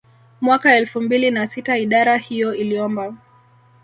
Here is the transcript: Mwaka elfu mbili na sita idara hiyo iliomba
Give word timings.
Mwaka 0.41 0.75
elfu 0.75 1.01
mbili 1.01 1.31
na 1.31 1.47
sita 1.47 1.77
idara 1.77 2.17
hiyo 2.17 2.55
iliomba 2.55 3.13